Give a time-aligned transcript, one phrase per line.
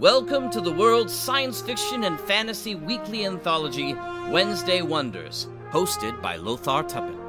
[0.00, 3.92] Welcome to the world's science fiction and fantasy weekly anthology,
[4.30, 7.20] Wednesday Wonders, hosted by Lothar Tuppen.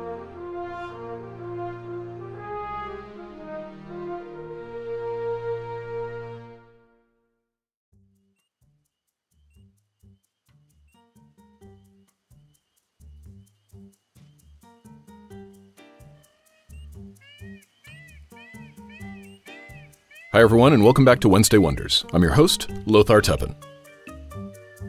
[20.34, 22.06] Hi, everyone, and welcome back to Wednesday Wonders.
[22.14, 23.54] I'm your host, Lothar Tuppen.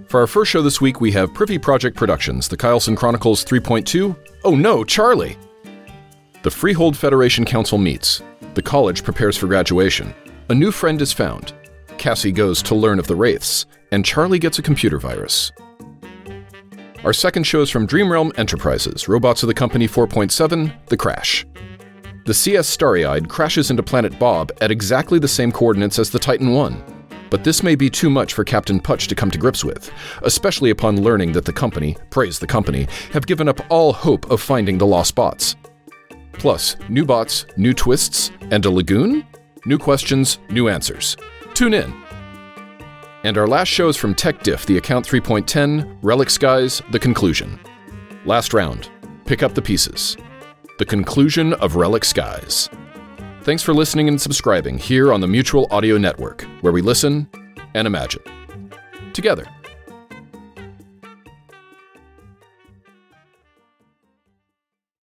[0.06, 4.16] For our first show this week, we have Privy Project Productions, The Kyleson Chronicles 3.2.
[4.44, 5.36] Oh no, Charlie!
[6.44, 8.22] The Freehold Federation Council meets.
[8.54, 10.14] The college prepares for graduation.
[10.48, 11.54] A new friend is found.
[11.98, 15.50] Cassie goes to learn of the Wraiths, and Charlie gets a computer virus.
[17.02, 21.44] Our second show is from Dreamrealm Enterprises, Robots of the Company 4.7, The Crash.
[22.24, 26.20] The CS Starry Eyed crashes into planet Bob at exactly the same coordinates as the
[26.20, 27.06] Titan 1.
[27.30, 29.90] But this may be too much for Captain Putch to come to grips with,
[30.22, 34.40] especially upon learning that the company, praise the company, have given up all hope of
[34.40, 35.56] finding the lost bots.
[36.34, 39.26] Plus, new bots, new twists, and a lagoon?
[39.66, 41.16] New questions, new answers.
[41.54, 41.92] Tune in.
[43.24, 47.58] And our last show is from Tech Diff, the account 3.10, Relic Skies, The Conclusion.
[48.24, 48.90] Last round.
[49.24, 50.16] Pick up the pieces.
[50.82, 52.68] The conclusion of Relic Skies.
[53.42, 57.28] Thanks for listening and subscribing here on the Mutual Audio Network, where we listen
[57.74, 58.24] and imagine.
[59.12, 59.46] Together.